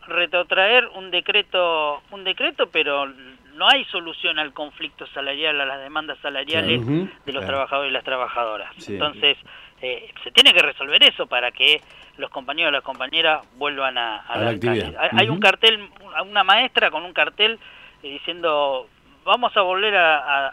retrotraer 0.07 0.87
un 0.95 1.11
decreto, 1.11 2.03
un 2.11 2.23
decreto, 2.23 2.69
pero 2.71 3.07
no 3.55 3.67
hay 3.69 3.85
solución 3.85 4.39
al 4.39 4.53
conflicto 4.53 5.05
salarial, 5.07 5.59
a 5.61 5.65
las 5.65 5.81
demandas 5.81 6.17
salariales 6.19 6.81
de 7.25 7.33
los 7.33 7.45
trabajadores 7.45 7.91
y 7.91 7.93
las 7.93 8.03
trabajadoras. 8.03 8.89
Entonces, 8.89 9.38
eh, 9.83 10.09
se 10.23 10.31
tiene 10.31 10.53
que 10.53 10.61
resolver 10.61 11.03
eso 11.03 11.27
para 11.27 11.51
que 11.51 11.81
los 12.15 12.29
compañeros 12.29 12.71
y 12.71 12.73
las 12.73 12.83
compañeras 12.83 13.45
vuelvan 13.57 13.97
a, 13.97 14.23
la, 14.33 14.51
actividad. 14.51 14.93
Hay, 15.11 15.27
un 15.27 15.41
cartel, 15.41 15.89
una 16.25 16.45
maestra 16.45 16.89
con 16.89 17.03
un 17.03 17.11
cartel 17.11 17.59
eh, 18.01 18.09
diciendo 18.09 18.87
vamos 19.25 19.55
a 19.57 19.61
volver 19.61 19.93
a, 19.97 20.47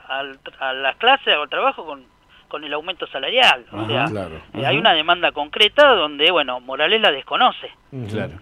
a, 0.59 0.73
las 0.73 0.97
clases 0.97 1.37
o 1.37 1.43
al 1.43 1.49
trabajo 1.49 1.87
con, 1.87 2.05
con 2.49 2.65
el 2.65 2.73
aumento 2.73 3.07
salarial. 3.07 3.65
o 3.71 3.87
sea, 3.87 4.07
eh, 4.55 4.67
hay 4.67 4.77
una 4.77 4.95
demanda 4.95 5.31
concreta 5.31 5.95
donde, 5.95 6.33
bueno, 6.33 6.59
Morales 6.59 7.01
la 7.01 7.13
desconoce. 7.13 7.71
Claro. 8.11 8.33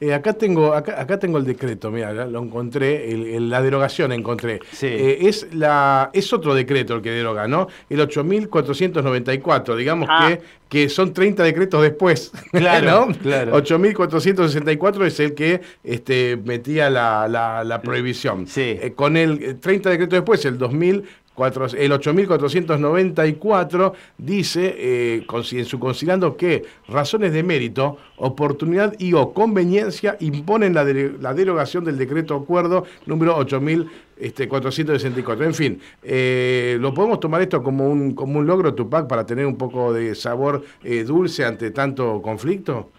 Eh, 0.00 0.12
acá 0.12 0.34
tengo 0.34 0.74
acá, 0.74 1.00
acá, 1.00 1.18
tengo 1.18 1.38
el 1.38 1.44
decreto, 1.44 1.90
mira, 1.90 2.12
lo 2.12 2.42
encontré, 2.42 3.38
la 3.40 3.62
derogación 3.62 4.12
encontré. 4.12 4.60
Eh, 4.82 5.18
es 5.22 5.52
la 5.54 6.10
es 6.12 6.32
otro 6.32 6.54
decreto 6.54 6.94
el 6.96 7.02
que 7.02 7.10
deroga, 7.10 7.48
¿no? 7.48 7.68
El 7.88 8.00
8494, 8.00 9.76
digamos 9.76 10.08
ah. 10.10 10.28
que, 10.28 10.42
que 10.68 10.88
son 10.88 11.12
30 11.12 11.42
decretos 11.42 11.82
después. 11.82 12.32
Claro, 12.50 13.08
claro. 13.22 13.54
8464 13.54 15.06
es 15.06 15.20
el 15.20 15.34
que 15.34 15.60
este, 15.82 16.36
metía 16.36 16.90
la, 16.90 17.26
la, 17.64 17.82
prohibición. 17.82 18.46
Sí. 18.46 18.78
Eh, 18.80 18.92
con 18.94 19.16
el 19.16 19.58
30 19.60 19.88
decretos 19.90 20.18
después, 20.18 20.44
el 20.44 20.58
2000 20.58 21.04
el 21.46 21.92
8.494 21.92 23.92
dice, 24.18 24.74
eh, 24.78 25.24
en 25.52 25.64
su 25.64 25.78
considerando 25.78 26.36
que 26.36 26.64
razones 26.88 27.32
de 27.32 27.42
mérito, 27.42 27.98
oportunidad 28.16 28.94
y 28.98 29.14
o 29.14 29.32
conveniencia 29.32 30.16
imponen 30.20 30.74
la, 30.74 30.84
derogación 30.84 31.84
del 31.84 31.96
decreto 31.96 32.34
acuerdo 32.34 32.84
número 33.06 33.36
8.464. 33.38 33.88
Este, 34.20 35.44
en 35.44 35.54
fin, 35.54 35.80
eh, 36.02 36.76
¿lo 36.80 36.92
podemos 36.92 37.20
tomar 37.20 37.40
esto 37.40 37.62
como 37.62 37.88
un, 37.88 38.14
como 38.14 38.38
un 38.38 38.46
logro, 38.46 38.74
Tupac, 38.74 39.08
para 39.08 39.24
tener 39.24 39.46
un 39.46 39.56
poco 39.56 39.92
de 39.92 40.14
sabor 40.14 40.62
eh, 40.84 41.04
dulce 41.04 41.44
ante 41.44 41.70
tanto 41.70 42.20
conflicto? 42.22 42.90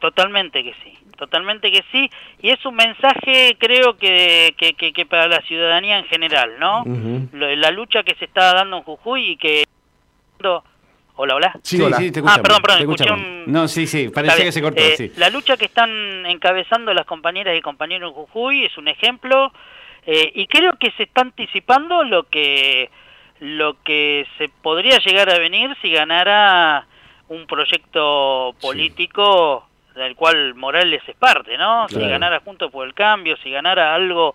totalmente 0.00 0.64
que 0.64 0.72
sí 0.82 1.01
totalmente 1.26 1.70
que 1.70 1.84
sí, 1.92 2.10
y 2.40 2.50
es 2.50 2.64
un 2.66 2.74
mensaje 2.74 3.56
creo 3.56 3.96
que, 3.96 4.54
que, 4.58 5.06
para 5.06 5.28
la 5.28 5.40
ciudadanía 5.42 5.98
en 5.98 6.04
general, 6.06 6.58
¿no? 6.58 6.82
La 7.32 7.70
lucha 7.70 8.02
que 8.02 8.16
se 8.16 8.24
está 8.24 8.52
dando 8.54 8.78
en 8.78 8.82
Jujuy 8.82 9.30
y 9.30 9.36
que 9.36 9.64
Hola, 11.14 11.36
hola. 11.36 11.52
Sí, 11.62 11.76
Sí, 11.76 11.82
hola. 11.82 11.98
sí, 11.98 12.10
te 12.10 12.20
Ah, 12.26 12.38
perdón, 12.42 12.62
perdón, 12.62 12.78
te 12.78 12.82
escuché 12.84 13.04
escuchamos. 13.04 13.20
un- 13.46 13.52
No, 13.52 13.68
sí, 13.68 13.86
sí, 13.86 14.08
parecía 14.08 14.44
que 14.44 14.50
se 14.50 14.62
cortó, 14.62 14.82
Eh, 14.82 14.96
sí. 14.96 15.12
La 15.16 15.28
lucha 15.30 15.56
que 15.56 15.66
están 15.66 16.26
encabezando 16.26 16.92
las 16.92 17.06
compañeras 17.06 17.56
y 17.56 17.60
compañeros 17.60 18.08
en 18.10 18.14
Jujuy 18.14 18.64
es 18.64 18.76
un 18.78 18.88
ejemplo 18.88 19.52
eh, 20.06 20.32
y 20.34 20.46
creo 20.48 20.72
que 20.80 20.90
se 20.96 21.04
está 21.04 21.20
anticipando 21.20 22.02
lo 22.02 22.24
que 22.24 22.90
lo 23.38 23.80
que 23.84 24.26
se 24.38 24.48
podría 24.48 24.98
llegar 24.98 25.30
a 25.30 25.38
venir 25.38 25.76
si 25.82 25.92
ganara 25.92 26.86
un 27.28 27.46
proyecto 27.46 28.54
político 28.60 29.68
del 29.94 30.14
cual 30.16 30.54
Morales 30.54 31.02
es 31.06 31.16
parte, 31.16 31.56
¿no? 31.58 31.88
Si 31.88 31.96
ganara 32.08 32.40
Juntos 32.40 32.70
por 32.70 32.86
el 32.86 32.94
Cambio, 32.94 33.36
si 33.38 33.50
ganara 33.50 33.94
algo 33.94 34.34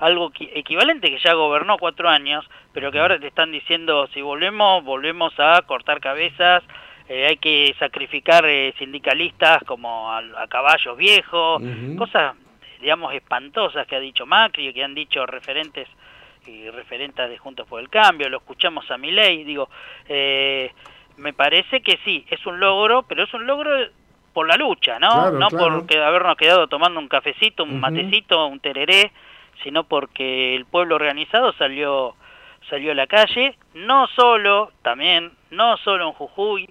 algo 0.00 0.30
equi- 0.30 0.50
equivalente 0.54 1.10
que 1.10 1.18
ya 1.18 1.32
gobernó 1.34 1.76
cuatro 1.76 2.08
años, 2.08 2.48
pero 2.72 2.92
que 2.92 3.00
ahora 3.00 3.18
te 3.18 3.26
están 3.26 3.50
diciendo 3.50 4.06
si 4.14 4.22
volvemos, 4.22 4.84
volvemos 4.84 5.32
a 5.38 5.60
cortar 5.62 6.00
cabezas, 6.00 6.62
eh, 7.08 7.26
hay 7.26 7.36
que 7.38 7.74
sacrificar 7.80 8.44
eh, 8.46 8.72
sindicalistas 8.78 9.64
como 9.64 10.12
a, 10.12 10.18
a 10.18 10.46
caballos 10.46 10.96
viejos, 10.96 11.60
cosas, 11.96 12.36
digamos, 12.80 13.12
espantosas 13.12 13.88
que 13.88 13.96
ha 13.96 14.00
dicho 14.00 14.24
Macri, 14.24 14.72
que 14.72 14.84
han 14.84 14.94
dicho 14.94 15.26
referentes 15.26 15.88
y 16.46 16.70
referentas 16.70 17.28
de 17.28 17.36
Juntos 17.36 17.66
por 17.66 17.80
el 17.80 17.88
Cambio, 17.90 18.28
lo 18.28 18.36
escuchamos 18.38 18.88
a 18.92 18.98
Milei, 18.98 19.42
digo, 19.42 19.68
eh, 20.08 20.70
me 21.16 21.32
parece 21.32 21.80
que 21.82 21.98
sí, 22.04 22.24
es 22.30 22.46
un 22.46 22.60
logro, 22.60 23.02
pero 23.02 23.24
es 23.24 23.34
un 23.34 23.46
logro 23.48 23.76
por 24.38 24.46
la 24.46 24.56
lucha, 24.56 25.00
¿no? 25.00 25.10
Claro, 25.10 25.32
no 25.32 25.48
claro. 25.48 25.84
por 25.84 25.98
habernos 25.98 26.36
quedado 26.36 26.68
tomando 26.68 27.00
un 27.00 27.08
cafecito, 27.08 27.64
un 27.64 27.80
matecito, 27.80 28.46
un 28.46 28.60
tereré, 28.60 29.10
sino 29.64 29.82
porque 29.82 30.54
el 30.54 30.64
pueblo 30.64 30.94
organizado 30.94 31.52
salió 31.54 32.14
salió 32.70 32.92
a 32.92 32.94
la 32.94 33.08
calle, 33.08 33.56
no 33.74 34.06
solo, 34.14 34.70
también, 34.82 35.32
no 35.50 35.76
solo 35.78 36.06
en 36.06 36.12
Jujuy, 36.12 36.68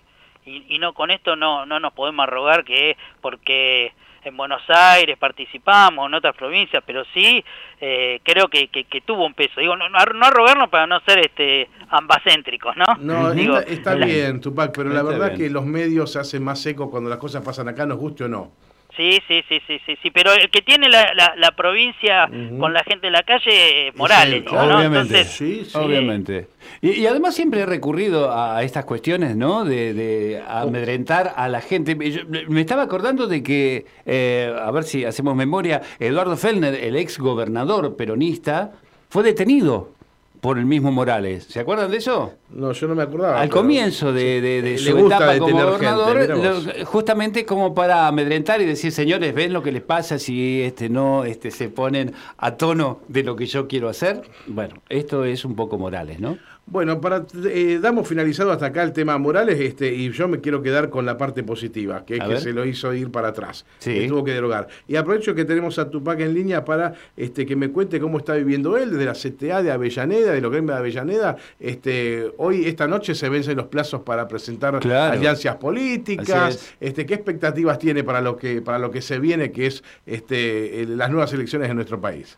y, 0.48 0.66
y 0.76 0.80
no 0.80 0.94
con 0.94 1.12
esto 1.12 1.36
no, 1.36 1.66
no 1.66 1.80
nos 1.80 1.94
podemos 1.94 2.24
arrogar 2.24 2.64
que 2.64 2.98
porque 3.22 3.94
en 4.24 4.36
Buenos 4.36 4.62
Aires 4.70 5.18
participamos, 5.18 6.08
en 6.08 6.14
otras 6.16 6.36
provincias, 6.36 6.84
pero 6.86 7.04
sí 7.14 7.44
eh, 7.80 8.20
creo 8.24 8.50
que, 8.50 8.68
que, 8.68 8.84
que 8.84 9.00
tuvo 9.02 9.26
un 9.26 9.34
peso. 9.34 9.62
Digo, 9.62 9.76
no, 9.78 9.88
no, 9.88 10.00
no 10.00 10.26
arrogarnos 10.26 10.70
para 10.70 10.86
no 10.86 11.00
ser 11.02 11.20
este 11.20 11.70
ambacéntricos, 11.90 12.76
¿no? 12.76 12.86
No, 13.00 13.32
Digo, 13.32 13.58
está, 13.58 13.72
está 13.72 13.96
la- 13.96 14.06
bien, 14.06 14.42
Tupac, 14.42 14.74
pero 14.76 14.90
la 14.90 15.04
verdad 15.04 15.28
bien. 15.28 15.38
que 15.38 15.50
los 15.50 15.66
medios 15.66 16.12
se 16.12 16.20
hacen 16.20 16.44
más 16.44 16.60
secos 16.60 16.90
cuando 16.90 17.10
las 17.10 17.20
cosas 17.20 17.44
pasan 17.44 17.70
acá, 17.70 17.86
nos 17.86 17.98
guste 18.00 18.26
o 18.26 18.28
no. 18.28 18.52
Sí, 18.98 19.20
sí, 19.28 19.44
sí, 19.48 19.62
sí, 19.68 19.80
sí, 19.86 19.96
sí, 20.02 20.12
pero 20.12 20.34
el 20.34 20.50
que 20.50 20.62
tiene 20.64 20.90
la, 20.90 21.14
la, 21.14 21.34
la 21.38 21.52
provincia 21.52 22.28
con 22.60 22.74
la 22.74 22.84
gente 22.84 23.08
en 23.08 23.14
la 23.14 23.22
calle 23.24 23.90
es 23.90 23.96
Morales, 23.96 24.34
él, 24.34 24.44
digo, 24.46 24.56
¿no? 24.56 24.64
obviamente. 24.78 24.98
Entonces, 25.20 25.28
Sí, 25.32 25.64
sí. 25.66 25.78
Obviamente. 25.78 26.48
Y, 26.82 26.90
y 26.92 27.08
además 27.08 27.36
siempre 27.36 27.62
he 27.62 27.66
recurrido 27.68 28.32
a, 28.32 28.64
estas 28.64 28.86
cuestiones, 28.86 29.36
¿no? 29.36 29.64
De, 29.66 29.94
de 29.94 30.42
amedrentar 30.48 31.34
a 31.36 31.48
la 31.48 31.62
gente. 31.62 31.96
Yo- 32.12 32.22
me 32.50 32.62
estaba 32.62 32.82
acordando 32.84 33.28
de 33.28 33.44
que, 33.44 33.86
eh, 34.06 34.52
a 34.60 34.72
ver 34.72 34.84
si 34.84 35.06
hacemos 35.06 35.36
memoria, 35.36 35.82
Eduardo 36.00 36.36
Fellner, 36.36 36.74
el 36.74 36.96
ex 36.96 37.20
gobernador 37.20 37.96
peronista, 37.96 38.72
fue 39.10 39.22
detenido 39.24 39.94
por 40.42 40.58
el 40.58 40.66
mismo 40.66 40.92
Morales. 40.92 41.46
¿Se 41.46 41.60
acuerdan 41.60 41.90
de 41.92 41.98
eso? 41.98 42.34
No, 42.50 42.72
yo 42.72 42.88
no 42.88 42.96
me 42.96 43.04
acordaba. 43.04 43.42
Al 43.42 43.50
comienzo 43.50 44.14
de, 44.14 44.40
de- 44.42 44.62
de 44.62 44.78
su 44.78 44.98
etapa 45.08 45.38
como 45.40 45.58
gobernador, 45.66 46.18
gente, 46.20 46.78
lo- 46.80 46.86
justamente 46.86 47.46
como 47.46 47.74
para 47.74 48.08
amedrentar 48.08 48.62
y 48.62 48.66
decir, 48.66 48.92
señores, 48.92 49.34
¿ven 49.34 49.52
lo 49.54 49.64
que 49.64 49.72
les 49.72 49.82
pasa 49.82 50.20
si 50.20 50.62
este 50.62 50.90
no 50.90 51.24
este 51.26 51.52
se 51.52 51.70
ponen 51.70 52.14
a 52.38 52.56
tono 52.56 53.00
de 53.08 53.24
lo 53.24 53.36
que 53.36 53.46
yo 53.46 53.68
quiero 53.68 53.90
hacer? 53.90 54.22
Bueno, 54.48 54.76
esto 54.90 55.26
es 55.26 55.44
un 55.46 55.56
poco 55.56 55.78
Morales, 55.78 56.20
¿no? 56.20 56.38
Bueno, 56.70 57.00
para 57.00 57.26
eh, 57.46 57.80
damos 57.82 58.06
finalizado 58.10 58.52
hasta 58.52 58.66
acá 58.66 58.84
el 58.84 58.92
tema 58.92 59.18
Morales, 59.18 59.58
este, 59.58 59.94
y 59.94 60.12
yo 60.12 60.28
me 60.28 60.42
quiero 60.42 60.62
quedar 60.62 60.90
con 60.90 61.06
la 61.06 61.18
parte 61.18 61.42
positiva, 61.42 62.04
que 62.06 62.16
es 62.16 62.22
A 62.22 62.26
que 62.26 62.34
ver. 62.34 62.42
se 62.42 62.52
lo 62.52 62.66
hizo 62.66 62.94
ir 62.94 63.10
para 63.10 63.30
atrás, 63.30 63.66
Sí. 63.80 63.94
que 63.94 64.08
tuvo 64.10 64.26
que 64.26 64.34
derogar. 64.34 64.68
Y 64.86 64.98
aprovecho 64.98 65.34
que 65.34 65.46
tenemos 65.46 65.80
a 65.80 65.90
Tupac 65.90 66.20
en 66.20 66.34
línea 66.34 66.66
para 66.66 66.94
este, 67.16 67.46
que 67.46 67.56
me 67.56 67.70
cuente 67.70 68.02
cómo 68.02 68.18
está 68.18 68.34
viviendo 68.36 68.78
él, 68.78 68.92
desde 68.92 69.06
la 69.06 69.14
CTA 69.14 69.64
de 69.64 69.72
Avellaneda, 69.72 70.34
de 70.34 70.42
los 70.42 70.52
gremios 70.52 70.76
de 70.76 70.80
Avellaneda. 70.80 71.38
Este, 71.58 72.30
hoy, 72.38 72.66
esta 72.66 72.86
noche, 72.86 73.16
se 73.16 73.30
vencen 73.30 73.56
los 73.56 73.68
plazos 73.68 74.02
para 74.02 74.28
presentar 74.28 74.78
Claro. 74.80 75.14
alianzas 75.14 75.56
políticas. 75.56 76.56
es. 76.56 76.76
Este, 76.82 77.06
¿Qué 77.06 77.14
expectativas 77.14 77.80
tiene 77.80 78.04
para 78.04 78.20
lo 78.20 78.36
que, 78.36 78.62
para 78.62 78.78
lo 78.78 78.92
que 78.92 79.02
se 79.02 79.20
viene, 79.20 79.52
que 79.54 79.68
es 79.68 79.84
este, 80.06 80.86
las 80.86 81.10
nuevas 81.10 81.32
elecciones 81.32 81.70
en 81.70 81.76
nuestro 81.78 82.02
país? 82.02 82.38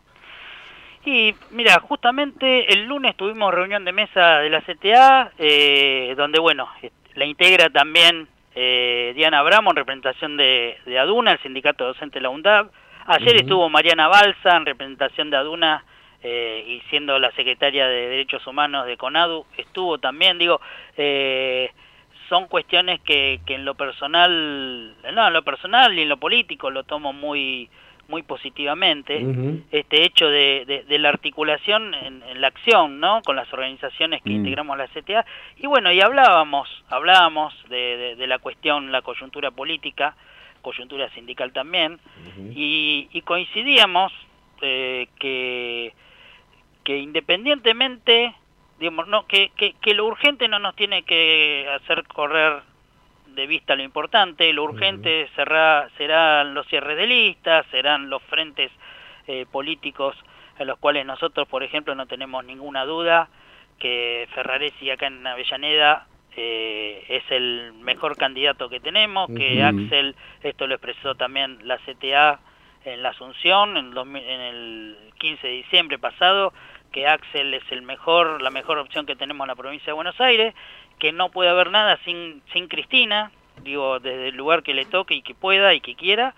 Y 1.05 1.33
mira, 1.51 1.79
justamente 1.79 2.71
el 2.73 2.85
lunes 2.85 3.15
tuvimos 3.15 3.53
reunión 3.53 3.85
de 3.85 3.91
mesa 3.91 4.39
de 4.39 4.49
la 4.49 4.61
CTA, 4.61 5.31
eh, 5.37 6.13
donde, 6.17 6.39
bueno, 6.39 6.69
la 7.15 7.25
integra 7.25 7.69
también 7.69 8.27
eh, 8.53 9.13
Diana 9.15 9.39
Abramo 9.39 9.71
en 9.71 9.77
representación 9.77 10.37
de, 10.37 10.77
de 10.85 10.99
ADUNA, 10.99 11.33
el 11.33 11.39
sindicato 11.39 11.85
docente 11.85 12.19
de 12.19 12.23
la 12.23 12.29
UNDAB. 12.29 12.69
Ayer 13.05 13.37
estuvo 13.37 13.69
Mariana 13.69 14.07
Balsa 14.07 14.57
en 14.57 14.65
representación 14.65 15.29
de 15.29 15.37
ADUNA 15.37 15.83
eh, 16.21 16.63
y 16.67 16.81
siendo 16.89 17.17
la 17.17 17.31
secretaria 17.31 17.87
de 17.87 18.09
Derechos 18.09 18.45
Humanos 18.45 18.85
de 18.85 18.97
CONADU, 18.97 19.45
estuvo 19.57 19.97
también, 19.97 20.37
digo, 20.37 20.59
eh, 20.97 21.71
son 22.27 22.47
cuestiones 22.47 22.99
que, 23.01 23.39
que 23.45 23.55
en 23.55 23.65
lo 23.65 23.75
personal, 23.75 24.95
no, 25.13 25.27
en 25.27 25.33
lo 25.33 25.43
personal 25.43 25.97
y 25.97 26.01
en 26.01 26.09
lo 26.09 26.17
político 26.17 26.69
lo 26.69 26.83
tomo 26.83 27.13
muy 27.13 27.69
muy 28.09 28.23
positivamente 28.23 29.21
este 29.71 30.03
hecho 30.03 30.27
de, 30.27 30.65
de- 30.65 30.83
de 30.83 30.99
la 30.99 31.09
articulación 31.09 31.93
en, 31.93 32.23
en 32.23 32.41
la 32.41 32.47
acción, 32.47 32.99
¿no? 32.99 33.21
Con 33.21 33.35
las 33.35 33.51
organizaciones 33.53 34.21
que 34.23 34.31
Mm. 34.31 34.35
integramos 34.37 34.77
la 34.77 34.87
CTA. 34.87 35.25
Y 35.57 35.67
bueno, 35.67 35.91
y 35.91 36.01
hablábamos, 36.01 36.67
hablábamos 36.89 37.53
de, 37.69 37.97
de- 37.97 38.15
de 38.15 38.27
la 38.27 38.39
cuestión, 38.39 38.91
la 38.91 39.01
coyuntura 39.03 39.51
política, 39.51 40.15
coyuntura 40.61 41.07
sindical 41.11 41.53
también, 41.53 41.99
y, 42.53 43.07
y 43.13 43.21
coincidíamos 43.21 44.11
eh, 44.61 45.07
que, 45.19 45.93
que 46.83 46.97
independientemente, 46.97 48.33
digamos, 48.79 49.07
no, 49.07 49.25
que, 49.27 49.51
que, 49.55 49.73
que 49.81 49.93
lo 49.93 50.05
urgente 50.07 50.47
no 50.47 50.59
nos 50.59 50.75
tiene 50.75 51.03
que 51.03 51.67
hacer 51.75 52.03
correr 52.07 52.61
de 53.39 53.47
vista 53.47 53.75
lo 53.75 53.83
importante, 53.83 54.51
lo 54.53 54.63
urgente 54.63 55.29
será, 55.35 55.89
serán 55.97 56.53
los 56.53 56.67
cierres 56.67 56.97
de 56.97 57.07
listas, 57.07 57.65
serán 57.71 58.09
los 58.09 58.21
frentes 58.23 58.71
eh, 59.27 59.45
políticos 59.51 60.15
a 60.59 60.65
los 60.65 60.77
cuales 60.77 61.05
nosotros, 61.05 61.47
por 61.47 61.63
ejemplo, 61.63 61.95
no 61.95 62.05
tenemos 62.05 62.43
ninguna 62.43 62.85
duda 62.85 63.29
que 63.79 64.27
Ferraresi 64.33 64.91
acá 64.91 65.07
en 65.07 65.25
Avellaneda 65.25 66.05
eh, 66.35 67.05
es 67.07 67.23
el 67.31 67.73
mejor 67.73 68.17
candidato 68.17 68.69
que 68.69 68.79
tenemos, 68.79 69.29
que. 69.35 69.63
Axel, 69.63 70.15
esto 70.43 70.67
lo 70.67 70.75
expresó 70.75 71.15
también 71.15 71.59
la 71.63 71.77
CTA 71.77 72.39
en 72.85 73.03
la 73.03 73.09
Asunción 73.09 73.77
en, 73.77 73.91
2000 73.91 74.23
en 74.23 74.41
el 74.41 74.97
15 75.17 75.47
de 75.47 75.53
diciembre 75.53 75.97
pasado, 75.97 76.53
que 76.91 77.07
Axel 77.07 77.53
es 77.53 77.63
el 77.71 77.81
mejor, 77.81 78.41
la 78.41 78.51
mejor 78.51 78.77
opción 78.77 79.05
que 79.05 79.15
tenemos 79.15 79.45
en 79.45 79.49
la 79.49 79.55
provincia 79.55 79.87
de 79.87 79.93
Buenos 79.93 80.19
Aires, 80.21 80.53
que 80.99 81.11
no 81.11 81.29
puede 81.29 81.49
haber 81.49 81.71
nada 81.71 81.97
sin, 82.05 82.41
sin 82.53 82.67
Cristina, 82.67 83.31
digo, 83.63 83.99
desde 83.99 84.29
el 84.29 84.35
lugar 84.35 84.63
que 84.63 84.73
le 84.73 84.85
toque 84.85 85.15
y 85.15 85.21
que 85.21 85.33
pueda 85.35 85.73
y 85.73 85.81
que 85.81 85.95
quiera, 85.95 86.35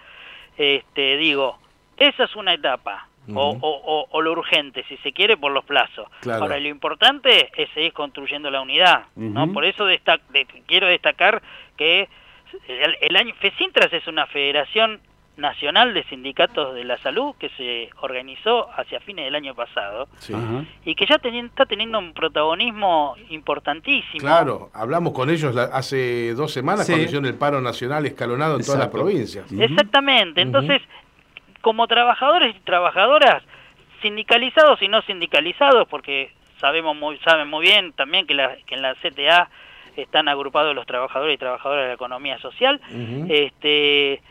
este, 0.57 1.17
digo, 1.17 1.57
esa 1.97 2.23
es 2.23 2.35
una 2.35 2.53
etapa, 2.53 3.07
o, 3.35 3.49
o- 3.61 3.81
o- 3.85 4.07
o 4.09 4.21
lo 4.21 4.31
urgente, 4.31 4.83
si 4.89 4.97
se 4.97 5.13
quiere, 5.13 5.37
por 5.37 5.51
los 5.51 5.63
plazos. 5.63 6.07
Claro. 6.21 6.43
Ahora, 6.43 6.59
lo 6.59 6.67
importante 6.67 7.51
es 7.55 7.69
seguir 7.71 7.93
construyendo 7.93 8.49
la 8.49 8.61
unidad, 8.61 9.03
¿no? 9.15 9.51
Por 9.53 9.63
eso 9.65 9.85
desta- 9.85 10.19
de- 10.29 10.45
quiero 10.65 10.87
destacar 10.87 11.41
que 11.77 12.09
el, 12.67 12.97
el 12.99 13.15
año, 13.15 13.33
FESINTRAS 13.35 13.93
es 13.93 14.07
una 14.07 14.25
federación 14.25 14.99
nacional 15.37 15.93
de 15.93 16.03
sindicatos 16.03 16.75
de 16.75 16.83
la 16.83 16.97
salud 16.99 17.33
que 17.39 17.49
se 17.57 17.89
organizó 18.01 18.69
hacia 18.75 18.99
fines 18.99 19.25
del 19.25 19.33
año 19.35 19.55
pasado 19.55 20.07
Sí. 20.19 20.33
Y 20.85 20.93
que 20.95 21.05
ya 21.05 21.17
teni- 21.19 21.45
está 21.47 21.65
teniendo 21.65 21.97
un 21.99 22.13
protagonismo 22.13 23.15
importantísimo. 23.29 24.19
Claro, 24.19 24.69
hablamos 24.73 25.13
con 25.13 25.29
ellos 25.29 25.55
la- 25.55 25.63
hace 25.63 26.33
dos 26.35 26.51
semanas 26.51 26.85
Sí. 26.85 26.91
cuando 26.91 27.05
hicieron 27.05 27.25
el 27.25 27.35
paro 27.35 27.61
nacional 27.61 28.05
escalonado 28.05 28.57
en 28.57 28.61
todas 28.65 28.79
las 28.79 28.89
provincias. 28.89 29.51
Exactamente. 29.51 30.41
Entonces, 30.41 30.81
como 31.61 31.87
trabajadores 31.87 32.55
y 32.55 32.59
trabajadoras, 32.59 33.41
sindicalizados 34.01 34.81
y 34.81 34.87
no 34.87 35.01
sindicalizados, 35.03 35.87
porque 35.87 36.31
sabemos 36.59 36.95
muy, 36.95 37.17
saben 37.19 37.47
muy 37.49 37.65
bien 37.65 37.93
también 37.93 38.27
que, 38.27 38.33
la- 38.33 38.57
que 38.67 38.75
en 38.75 38.81
la 38.81 38.95
CTA 38.95 39.49
están 39.95 40.27
agrupados 40.27 40.73
los 40.75 40.85
trabajadores 40.85 41.35
y 41.35 41.37
trabajadoras 41.37 41.83
de 41.83 41.87
la 41.89 41.93
economía 41.95 42.37
social, 42.39 42.79
este, 43.29 44.21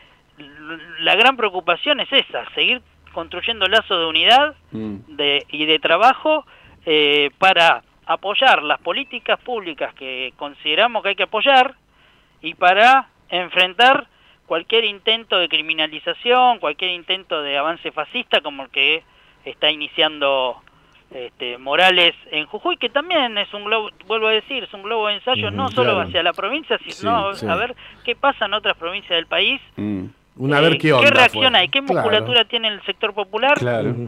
la 0.99 1.15
gran 1.15 1.37
preocupación 1.37 1.99
es 1.99 2.11
esa, 2.11 2.45
seguir 2.53 2.81
construyendo 3.13 3.67
lazos 3.67 3.99
de 3.99 4.05
unidad 4.05 4.55
Mm. 4.71 4.97
de, 5.17 5.45
y 5.49 5.65
de 5.65 5.79
trabajo 5.79 6.45
eh, 6.85 7.29
para 7.37 7.83
apoyar 8.05 8.63
las 8.63 8.79
políticas 8.79 9.39
públicas 9.39 9.93
que 9.95 10.33
consideramos 10.37 11.03
que 11.03 11.09
hay 11.09 11.15
que 11.15 11.23
apoyar 11.23 11.75
y 12.41 12.53
para 12.55 13.09
enfrentar 13.29 14.07
cualquier 14.47 14.85
intento 14.85 15.37
de 15.37 15.47
criminalización, 15.47 16.59
cualquier 16.59 16.91
intento 16.91 17.41
de 17.41 17.57
avance 17.57 17.91
fascista 17.91 18.41
como 18.41 18.63
el 18.63 18.69
que 18.69 19.03
está 19.45 19.69
iniciando 19.71 20.61
este, 21.11 21.57
Morales 21.57 22.15
en 22.31 22.45
Jujuy, 22.45 22.77
que 22.77 22.89
también 22.89 23.37
es 23.37 23.53
un 23.53 23.65
globo, 23.65 23.89
vuelvo 24.07 24.27
a 24.27 24.31
decir, 24.31 24.63
es 24.63 24.73
un 24.73 24.83
globo 24.83 25.07
de 25.07 25.15
ensayo 25.15 25.51
no 25.51 25.69
solo 25.69 25.99
hacia 25.99 26.23
la 26.23 26.33
provincia, 26.33 26.77
sino 26.85 27.29
a 27.29 27.55
ver 27.55 27.75
qué 28.05 28.15
pasa 28.15 28.45
en 28.45 28.53
otras 28.53 28.77
provincias 28.77 29.17
del 29.17 29.27
país. 29.27 29.61
Mm. 29.75 30.05
Una 30.37 30.61
ver 30.61 30.77
qué, 30.77 30.93
onda 30.93 31.09
¿Qué 31.09 31.13
reacción 31.13 31.55
hay? 31.55 31.67
¿Qué 31.67 31.81
musculatura 31.81 32.45
tiene 32.45 32.69
el 32.69 32.81
sector 32.83 33.13
popular 33.13 33.57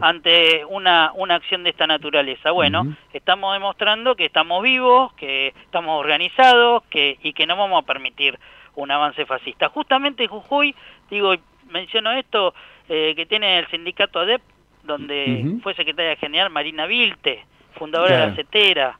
ante 0.00 0.64
una, 0.64 1.12
una 1.14 1.34
acción 1.34 1.62
de 1.64 1.70
esta 1.70 1.86
naturaleza? 1.86 2.50
Bueno, 2.50 2.96
estamos 3.12 3.52
demostrando 3.52 4.14
que 4.16 4.24
estamos 4.24 4.62
vivos, 4.62 5.12
que 5.14 5.48
estamos 5.64 6.00
organizados 6.00 6.82
que, 6.88 7.18
y 7.22 7.34
que 7.34 7.46
no 7.46 7.56
vamos 7.56 7.82
a 7.82 7.86
permitir 7.86 8.38
un 8.74 8.90
avance 8.90 9.26
fascista. 9.26 9.68
Justamente 9.68 10.26
Jujuy, 10.26 10.74
digo, 11.10 11.34
menciono 11.70 12.12
esto, 12.12 12.54
eh, 12.88 13.12
que 13.14 13.26
tiene 13.26 13.58
el 13.58 13.68
sindicato 13.68 14.20
ADEP, 14.20 14.42
donde 14.82 15.58
fue 15.62 15.74
secretaria 15.74 16.16
general 16.16 16.50
Marina 16.50 16.86
Vilte, 16.86 17.44
fundadora 17.74 18.20
de 18.20 18.26
la 18.28 18.36
CETERA, 18.36 18.98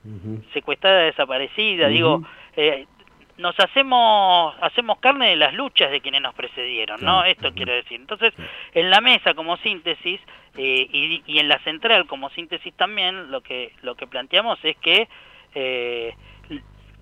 secuestrada, 0.52 1.00
desaparecida, 1.00 1.88
digo, 1.88 2.22
eh, 2.56 2.86
nos 3.38 3.58
hacemos 3.58 4.54
hacemos 4.60 4.98
carne 4.98 5.30
de 5.30 5.36
las 5.36 5.54
luchas 5.54 5.90
de 5.90 6.00
quienes 6.00 6.22
nos 6.22 6.34
precedieron, 6.34 7.02
¿no? 7.02 7.24
Esto 7.24 7.52
quiero 7.52 7.72
decir. 7.72 8.00
Entonces, 8.00 8.32
en 8.74 8.90
la 8.90 9.00
mesa 9.00 9.34
como 9.34 9.56
síntesis 9.58 10.20
eh, 10.56 10.88
y, 10.92 11.22
y, 11.26 11.38
en 11.38 11.48
la 11.48 11.58
central 11.60 12.06
como 12.06 12.30
síntesis 12.30 12.72
también, 12.74 13.30
lo 13.30 13.40
que 13.42 13.72
lo 13.82 13.96
que 13.96 14.06
planteamos 14.06 14.58
es 14.62 14.76
que 14.76 15.08
eh, 15.54 16.14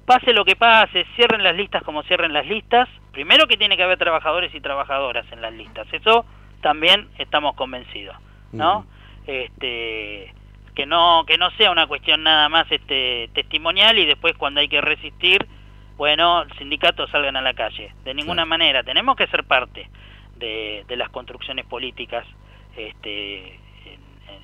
pase 0.07 0.33
lo 0.33 0.45
que 0.45 0.57
pase, 0.57 1.07
cierren 1.17 1.43
las 1.43 1.57
listas 1.57 1.83
como 1.83 2.03
cierren 2.05 2.33
las 2.33 2.47
listas. 2.47 2.89
Primero 3.13 3.47
que 3.47 3.57
tiene 3.57 3.77
que 3.77 3.83
haber 3.83 3.99
trabajadores 3.99 4.55
y 4.55 4.61
trabajadoras 4.61 5.31
en 5.33 5.43
las 5.43 5.53
listas. 5.53 5.87
Eso 5.93 6.25
también 6.61 7.09
estamos 7.19 7.55
convencidos. 7.57 8.17
¿no? 8.53 8.87
Este, 9.27 10.33
que 10.75 10.87
no 10.87 11.25
que 11.27 11.39
no 11.39 11.51
sea 11.53 11.71
una 11.71 11.87
cuestión 11.87 12.23
nada 12.23 12.49
más 12.49 12.71
este 12.71 13.31
testimonial 13.35 13.99
y 13.99 14.07
después 14.07 14.35
cuando 14.37 14.61
hay 14.61 14.69
que 14.69 14.81
resistir, 14.81 15.47
bueno, 16.03 16.45
sindicatos 16.59 17.09
salgan 17.11 17.37
a 17.37 17.43
la 17.43 17.55
calle. 17.55 17.95
De 18.03 18.13
ninguna 18.13 18.45
manera, 18.45 18.83
tenemos 18.83 19.15
que 19.15 19.29
ser 19.29 19.45
parte 19.45 19.89
de, 20.35 20.85
de 20.89 20.97
las 20.97 21.11
construcciones 21.11 21.65
políticas 21.65 22.27
este, 22.77 23.61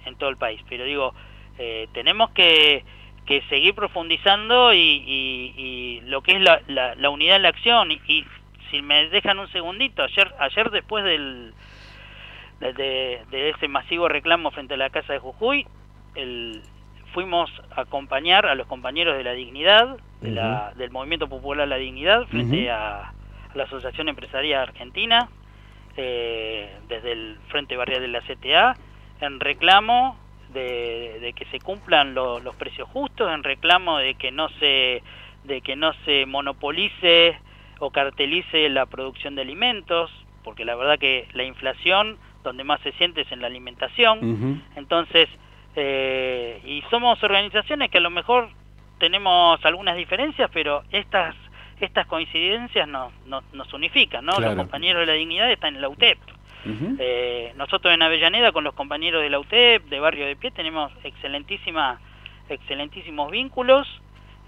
en, 0.07 0.15
todo 0.19 0.31
el 0.31 0.37
país. 0.37 0.63
Pero 0.69 0.85
digo, 0.85 1.15
eh, 1.59 1.89
tenemos 1.93 2.31
que, 2.31 2.85
que 3.27 3.43
seguir 3.49 3.75
profundizando 3.75 4.73
y, 4.73 4.79
y, 4.79 6.01
lo 6.03 6.23
que 6.23 6.37
es 6.37 6.41
la, 6.41 6.61
la, 6.69 6.95
la 6.95 7.11
unidad 7.11 7.35
en 7.35 7.43
la 7.43 7.49
acción. 7.49 7.91
Y, 7.91 8.01
y 8.07 8.25
si 8.71 8.81
me 8.81 9.09
dejan 9.09 9.41
un 9.41 9.51
segundito, 9.51 10.05
ayer, 10.05 10.33
ayer 10.39 10.71
después 10.71 11.03
del 11.03 11.55
de, 12.61 13.51
ese 13.57 13.67
masivo 13.67 14.07
reclamo 14.07 14.53
frente 14.53 14.75
a 14.75 14.77
la 14.77 14.91
Casa 14.91 15.13
de 15.13 15.19
Jujuy, 15.19 15.67
el, 16.15 16.63
fuimos 17.13 17.51
a 17.75 17.81
acompañar 17.81 18.47
a 18.47 18.55
los 18.55 18.69
compañeros 18.69 19.17
de 19.17 19.25
la 19.25 19.33
dignidad, 19.33 19.99
de 20.21 20.31
la, 20.31 20.73
del 20.77 20.91
Movimiento 20.91 21.29
Popular 21.29 21.69
La 21.69 21.77
Dignidad, 21.77 22.27
frente 22.27 22.71
a, 22.71 23.13
la 23.55 23.65
Asociación 23.65 24.09
Empresaria 24.09 24.63
Argentina, 24.63 25.29
eh, 25.97 26.71
desde 26.89 27.13
el 27.13 27.39
Frente 27.49 27.77
Barrial 27.77 28.03
de 28.03 28.09
la 28.09 28.21
CTA, 28.21 28.77
en 29.21 29.41
reclamo 29.41 30.17
de, 30.53 31.33
que 31.37 31.45
se 31.47 31.59
cumplan 31.61 32.15
los 32.15 32.55
precios 32.57 32.89
justos, 32.89 33.33
en 33.33 33.43
reclamo 33.43 33.99
de 33.99 34.15
que 34.15 34.31
no 34.31 34.49
se 34.61 35.03
de 35.45 35.61
que 35.63 35.77
no 35.77 35.93
se 36.05 36.27
monopolice 36.27 37.39
o 37.79 37.91
cartelice 37.91 38.69
la 38.69 38.87
producción 38.87 39.35
de 39.35 39.43
alimentos, 39.43 40.11
porque 40.45 40.65
la 40.65 40.75
verdad 40.75 40.99
que 40.99 41.29
la 41.33 41.45
inflación 41.45 42.19
donde 42.43 42.65
más 42.65 42.81
se 42.83 42.93
siente 42.93 43.23
es 43.23 43.33
en 43.33 43.41
la 43.41 43.47
alimentación. 43.47 44.63
Entonces, 44.77 45.29
eh, 45.77 46.61
y 46.65 46.83
somos 46.91 47.23
organizaciones 47.23 47.91
que 47.91 47.99
a 47.99 48.01
lo 48.01 48.11
mejor 48.11 48.51
tenemos 48.99 49.65
algunas 49.65 49.97
diferencias, 49.97 50.51
pero 50.53 50.83
estas 50.91 51.35
estas 51.81 52.07
coincidencias 52.07 52.89
nos, 52.89 53.13
nos, 53.27 53.73
unifican, 53.73 54.25
¿no? 54.25 54.39
Los 54.41 54.57
compañeros 54.57 55.01
de 55.01 55.07
la 55.07 55.13
dignidad 55.13 55.51
están 55.51 55.77
en 55.77 55.81
la 55.81 55.89
UTEP. 55.89 56.19
eh, 56.99 57.53
nosotros 57.57 57.95
en 57.95 58.03
Avellaneda 58.03 58.53
con 58.53 58.65
los 58.65 58.75
compañeros 58.75 59.23
de 59.23 59.31
la 59.31 59.39
UTEP, 59.39 59.85
de 59.85 60.01
Barrio 60.01 60.27
de 60.27 60.37
Pie, 60.37 60.51
tenemos 60.51 60.93
excelentísima, 61.05 62.01
excelentísimos 62.49 63.31
vínculos. 63.31 63.87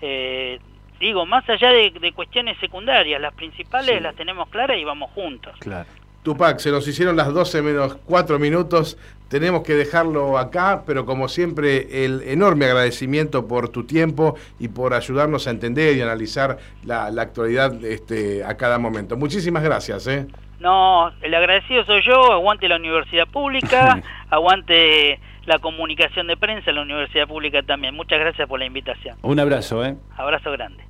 Eh, 0.01 0.59
digo, 0.99 1.25
más 1.25 1.49
allá 1.49 1.71
de, 1.71 1.91
de, 1.91 2.13
cuestiones 2.13 2.59
secundarias, 2.59 3.21
las 3.21 3.35
principales 3.35 4.03
las 4.03 4.17
tenemos 4.17 4.49
claras 4.49 4.77
y 4.77 4.85
vamos 4.85 5.11
juntos. 5.13 5.55
Claro. 5.61 5.89
Tupac, 6.23 6.59
se 6.59 6.71
nos 6.71 6.87
hicieron 6.87 7.17
las 7.17 7.33
12 7.33 7.63
menos 7.63 7.97
4 8.05 8.39
minutos. 8.39 8.99
Tenemos 9.29 9.63
que 9.63 9.75
dejarlo 9.75 10.39
acá, 10.39 10.83
pero 10.87 11.07
como 11.07 11.29
siempre, 11.29 12.05
el 12.05 12.23
enorme 12.23 12.67
agradecimiento 12.67 13.47
por 13.47 13.69
tu 13.69 13.85
tiempo 13.85 14.37
y 14.59 14.69
por 14.69 14.93
ayudarnos 14.93 15.47
a 15.47 15.51
entender 15.51 15.97
y 15.97 16.03
analizar 16.03 16.59
la, 16.85 17.07
actualidad 17.07 17.85
este, 17.85 18.45
a 18.45 18.57
cada 18.57 18.79
momento. 18.79 19.17
Muchísimas 19.17 19.63
gracias. 19.63 20.07
¿eh? 20.09 20.27
No, 20.59 21.11
el 21.23 21.35
agradecido 21.35 21.85
soy 21.85 22.03
yo. 22.03 22.33
Aguante 22.33 22.69
la 22.69 22.77
universidad 22.77 23.27
pública, 23.29 24.03
aguante 24.31 25.21
la 25.47 25.59
comunicación 25.59 26.27
de 26.27 26.37
prensa 26.37 26.71
en 26.71 26.77
la 26.77 26.83
universidad 26.83 27.27
pública 27.27 27.63
también. 27.63 27.95
Muchas 27.95 28.19
gracias 28.19 28.47
por 28.47 28.59
la 28.59 28.67
invitación. 28.67 29.17
Un 29.23 29.41
abrazo. 29.41 29.85
¿eh? 29.85 29.97
Abrazo 30.17 30.53
grande. 30.53 30.90